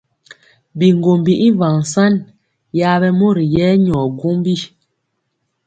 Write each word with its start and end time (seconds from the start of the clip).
Biŋgombi 0.77 1.33
i 1.47 1.49
vaŋ 1.59 1.75
san, 1.93 2.13
yaɓɛ 2.79 3.07
mori 3.19 3.43
yɛ 3.55 3.67
nyɔ 3.85 3.99
gwombi. 4.17 4.55